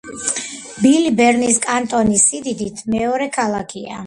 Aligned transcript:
ბილი 0.85 1.11
ბერნის 1.19 1.61
კანტონის 1.67 2.25
სიდიდით 2.31 2.83
მეორე 2.97 3.31
ქალაქია. 3.39 3.97